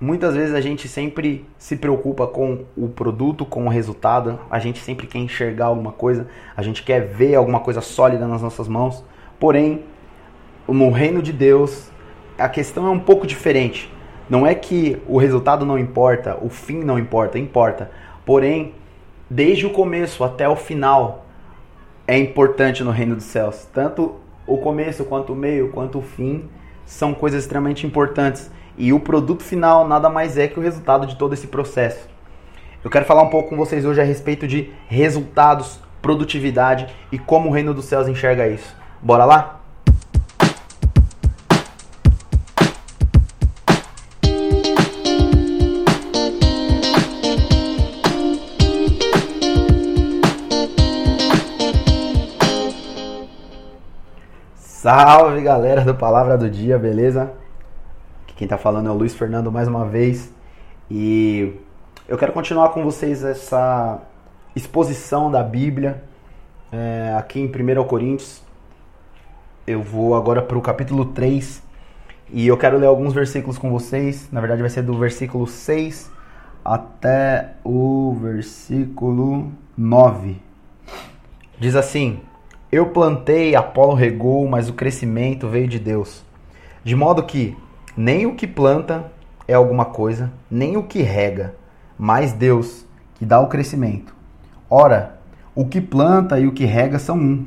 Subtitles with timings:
[0.00, 4.78] muitas vezes a gente sempre se preocupa com o produto, com o resultado, a gente
[4.78, 9.04] sempre quer enxergar alguma coisa, a gente quer ver alguma coisa sólida nas nossas mãos.
[9.40, 9.84] Porém,
[10.66, 11.90] no reino de Deus,
[12.38, 13.92] a questão é um pouco diferente.
[14.28, 17.90] Não é que o resultado não importa, o fim não importa, importa.
[18.24, 18.74] Porém,
[19.28, 21.26] desde o começo até o final
[22.06, 23.66] é importante no reino dos céus.
[23.72, 26.44] Tanto o começo, quanto o meio, quanto o fim
[26.84, 28.50] são coisas extremamente importantes.
[28.80, 32.08] E o produto final nada mais é que o resultado de todo esse processo.
[32.84, 37.48] Eu quero falar um pouco com vocês hoje a respeito de resultados, produtividade e como
[37.48, 38.72] o reino dos céus enxerga isso.
[39.02, 39.60] Bora lá?
[54.54, 57.32] Salve galera do Palavra do Dia, beleza?
[58.38, 60.32] Quem está falando é o Luiz Fernando mais uma vez
[60.88, 61.54] e
[62.06, 64.00] eu quero continuar com vocês essa
[64.54, 66.04] exposição da Bíblia
[66.70, 68.40] é, aqui em 1 Coríntios.
[69.66, 71.60] Eu vou agora para o capítulo 3
[72.30, 74.28] e eu quero ler alguns versículos com vocês.
[74.30, 76.08] Na verdade, vai ser do versículo 6
[76.64, 80.36] até o versículo 9.
[81.58, 82.20] Diz assim:
[82.70, 86.24] Eu plantei, Apolo regou, mas o crescimento veio de Deus.
[86.84, 87.56] De modo que
[87.98, 89.10] nem o que planta
[89.48, 91.56] é alguma coisa, nem o que rega,
[91.98, 94.14] mas Deus que dá o crescimento.
[94.70, 95.18] Ora,
[95.52, 97.46] o que planta e o que rega são um,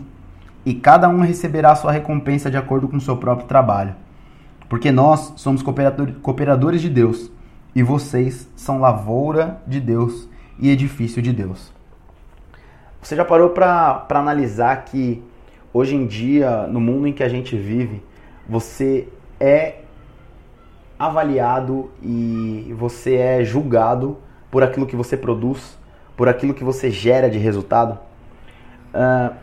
[0.66, 3.96] e cada um receberá sua recompensa de acordo com o seu próprio trabalho.
[4.68, 7.32] Porque nós somos cooperadores de Deus,
[7.74, 10.28] e vocês são lavoura de Deus
[10.60, 11.72] e edifício de Deus.
[13.02, 15.24] Você já parou para analisar que
[15.74, 18.04] hoje em dia, no mundo em que a gente vive,
[18.50, 19.08] você
[19.40, 19.76] é
[21.06, 24.18] avaliado e você é julgado
[24.52, 25.78] por aquilo que você produz,
[26.16, 27.98] por aquilo que você gera de resultado.
[28.94, 29.34] Uh,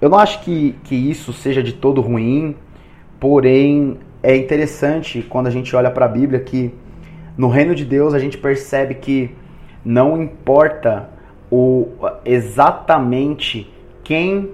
[0.00, 2.54] eu não acho que, que isso seja de todo ruim,
[3.18, 6.72] porém é interessante quando a gente olha para a Bíblia que
[7.36, 9.34] no reino de Deus a gente percebe que
[9.84, 11.08] não importa
[11.50, 11.88] o
[12.24, 13.72] exatamente
[14.04, 14.50] quem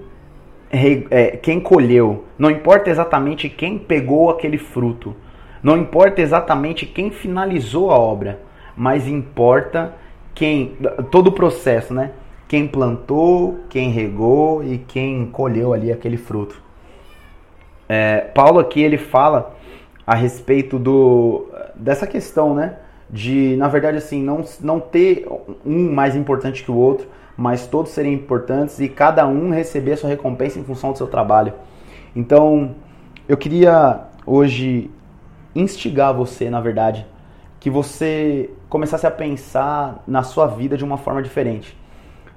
[0.69, 5.15] é, quem colheu, não importa exatamente quem pegou aquele fruto,
[5.61, 8.39] não importa exatamente quem finalizou a obra,
[8.75, 9.93] mas importa
[10.33, 10.77] quem
[11.11, 12.11] todo o processo, né?
[12.47, 16.61] Quem plantou, quem regou e quem colheu ali aquele fruto.
[17.89, 19.55] É, Paulo aqui ele fala
[20.05, 22.77] a respeito do dessa questão, né?
[23.09, 25.27] De na verdade assim não não ter
[25.65, 29.97] um mais importante que o outro, mas todos serem importantes e cada um receber a
[29.97, 31.53] sua recompensa em função do seu trabalho.
[32.15, 32.75] Então
[33.27, 34.91] eu queria hoje
[35.59, 37.05] instigar você, na verdade,
[37.59, 41.75] que você começasse a pensar na sua vida de uma forma diferente.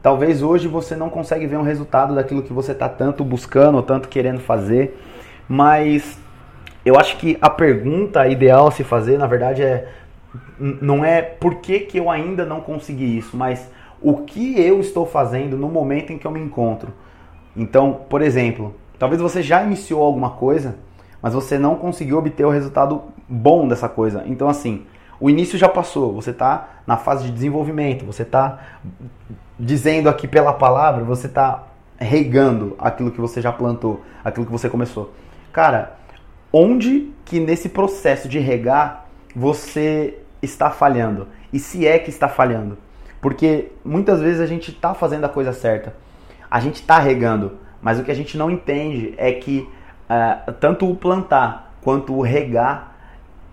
[0.03, 4.09] Talvez hoje você não consegue ver um resultado daquilo que você está tanto buscando, tanto
[4.09, 4.99] querendo fazer,
[5.47, 6.19] mas
[6.85, 9.89] eu acho que a pergunta ideal a se fazer, na verdade, é
[10.59, 13.69] não é por que, que eu ainda não consegui isso, mas
[14.01, 16.93] o que eu estou fazendo no momento em que eu me encontro.
[17.57, 20.77] Então, por exemplo, talvez você já iniciou alguma coisa
[21.23, 24.23] mas você não conseguiu obter o resultado bom dessa coisa.
[24.27, 24.87] Então, assim,
[25.21, 28.59] o início já passou, você está na fase de desenvolvimento, você está
[29.59, 31.65] dizendo aqui pela palavra, você está
[31.99, 35.13] regando aquilo que você já plantou, aquilo que você começou.
[35.53, 35.99] Cara,
[36.51, 41.29] onde que nesse processo de regar você está falhando?
[41.53, 42.79] E se é que está falhando?
[43.21, 45.95] Porque muitas vezes a gente está fazendo a coisa certa,
[46.51, 49.69] a gente está regando, mas o que a gente não entende é que
[50.11, 52.97] uh, tanto o plantar quanto o regar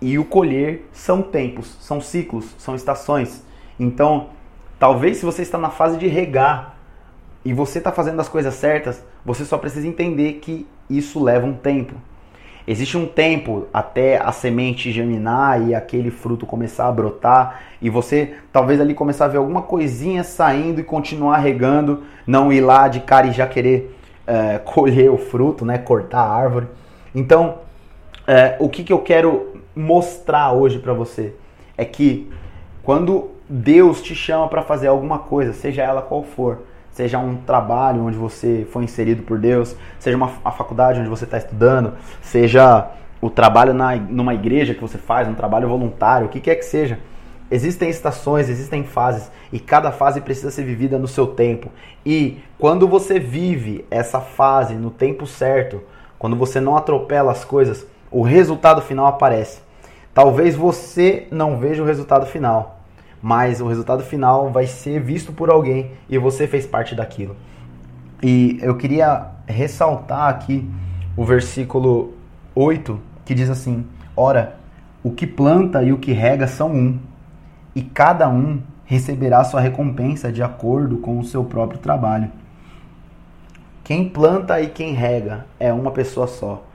[0.01, 3.45] e o colher são tempos, são ciclos, são estações.
[3.79, 4.29] Então,
[4.79, 6.75] talvez se você está na fase de regar
[7.45, 11.53] e você está fazendo as coisas certas, você só precisa entender que isso leva um
[11.53, 11.95] tempo.
[12.67, 18.35] Existe um tempo até a semente germinar e aquele fruto começar a brotar e você
[18.51, 22.99] talvez ali começar a ver alguma coisinha saindo e continuar regando, não ir lá de
[22.99, 23.96] cara e já querer
[24.27, 25.77] é, colher o fruto, né?
[25.77, 26.67] Cortar a árvore.
[27.15, 27.59] Então,
[28.27, 31.33] é, o que, que eu quero mostrar hoje para você
[31.77, 32.29] é que
[32.83, 38.05] quando Deus te chama para fazer alguma coisa, seja ela qual for, seja um trabalho
[38.05, 42.89] onde você foi inserido por Deus, seja uma faculdade onde você está estudando, seja
[43.21, 46.65] o trabalho na, numa igreja que você faz, um trabalho voluntário, o que quer que
[46.65, 46.99] seja.
[47.49, 51.71] Existem estações, existem fases e cada fase precisa ser vivida no seu tempo.
[52.05, 55.81] E quando você vive essa fase no tempo certo,
[56.19, 59.61] quando você não atropela as coisas, o resultado final aparece.
[60.13, 62.81] Talvez você não veja o resultado final,
[63.21, 67.35] mas o resultado final vai ser visto por alguém e você fez parte daquilo.
[68.21, 70.67] E eu queria ressaltar aqui
[71.15, 72.13] o versículo
[72.55, 73.85] 8 que diz assim:
[74.15, 74.57] Ora,
[75.03, 76.99] o que planta e o que rega são um,
[77.77, 82.31] e cada um receberá sua recompensa de acordo com o seu próprio trabalho.
[83.83, 86.65] Quem planta e quem rega é uma pessoa só.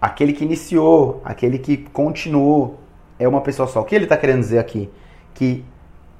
[0.00, 2.80] Aquele que iniciou, aquele que continuou,
[3.18, 3.82] é uma pessoa só.
[3.82, 4.88] O que ele está querendo dizer aqui?
[5.34, 5.62] Que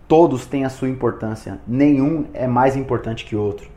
[0.06, 3.70] todos têm a sua importância, nenhum é mais importante que outro.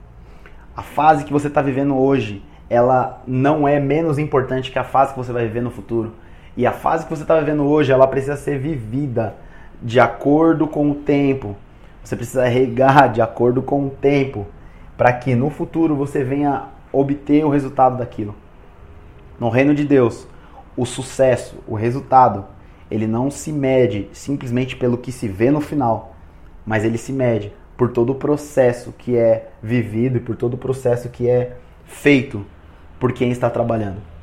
[0.76, 5.14] A fase que você está vivendo hoje, ela não é menos importante que a fase
[5.14, 6.12] que você vai viver no futuro.
[6.58, 9.45] E a fase que você está vivendo hoje, ela precisa ser vivida
[9.82, 11.56] de acordo com o tempo.
[12.04, 14.46] Você precisa regar de acordo com o tempo,
[14.98, 18.36] para que no futuro você venha obter o resultado daquilo.
[19.40, 20.28] No reino de Deus,
[20.78, 22.46] o sucesso, o resultado,
[22.90, 26.16] ele não se mede simplesmente pelo que se vê no final,
[26.66, 30.58] mas ele se mede por todo o processo que é vivido e por todo o
[30.58, 32.46] processo que é feito
[33.00, 34.15] por quem está trabalhando.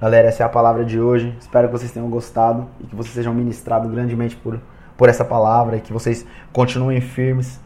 [0.00, 1.34] Galera, essa é a palavra de hoje.
[1.40, 4.60] Espero que vocês tenham gostado e que vocês sejam ministrados grandemente por,
[4.96, 7.58] por essa palavra e que vocês continuem firmes.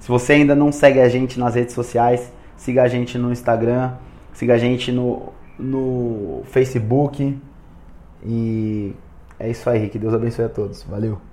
[0.00, 3.92] Se você ainda não segue a gente nas redes sociais, siga a gente no Instagram,
[4.32, 7.38] siga a gente no, no Facebook.
[8.24, 8.92] E
[9.38, 9.88] é isso aí.
[9.88, 10.82] Que Deus abençoe a todos.
[10.82, 11.27] Valeu.